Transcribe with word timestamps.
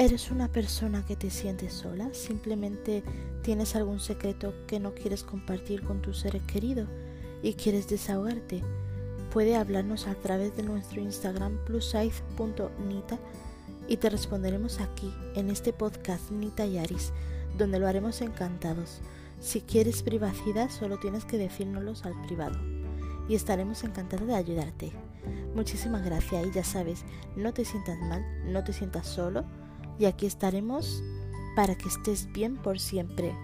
¿Eres 0.00 0.30
una 0.30 0.48
persona 0.48 1.04
que 1.04 1.14
te 1.14 1.28
sientes 1.28 1.74
sola? 1.74 2.08
¿Simplemente 2.14 3.02
tienes 3.42 3.76
algún 3.76 4.00
secreto 4.00 4.54
que 4.66 4.80
no 4.80 4.94
quieres 4.94 5.22
compartir 5.22 5.82
con 5.82 6.00
tu 6.00 6.14
ser 6.14 6.40
querido 6.40 6.86
y 7.42 7.52
quieres 7.52 7.86
desahogarte? 7.86 8.62
Puede 9.30 9.56
hablarnos 9.56 10.06
a 10.06 10.14
través 10.14 10.56
de 10.56 10.62
nuestro 10.62 11.02
Instagram 11.02 11.58
plussize.nita 11.66 13.18
y 13.88 13.98
te 13.98 14.08
responderemos 14.08 14.80
aquí, 14.80 15.12
en 15.34 15.50
este 15.50 15.74
podcast 15.74 16.30
Nita 16.30 16.64
y 16.64 16.78
Aris, 16.78 17.12
donde 17.58 17.78
lo 17.78 17.86
haremos 17.86 18.22
encantados. 18.22 19.02
Si 19.38 19.60
quieres 19.60 20.02
privacidad, 20.02 20.70
solo 20.70 20.98
tienes 20.98 21.26
que 21.26 21.36
decírnoslo 21.36 21.92
al 22.04 22.18
privado 22.22 22.58
y 23.28 23.34
estaremos 23.34 23.84
encantados 23.84 24.26
de 24.26 24.34
ayudarte. 24.34 24.92
Muchísimas 25.54 26.02
gracias 26.06 26.46
y 26.46 26.52
ya 26.52 26.64
sabes, 26.64 27.04
no 27.36 27.52
te 27.52 27.66
sientas 27.66 27.98
mal, 27.98 28.24
no 28.50 28.64
te 28.64 28.72
sientas 28.72 29.06
solo 29.06 29.44
y 30.00 30.06
aquí 30.06 30.26
estaremos 30.26 31.02
para 31.54 31.76
que 31.76 31.88
estés 31.88 32.32
bien 32.32 32.56
por 32.56 32.80
siempre. 32.80 33.34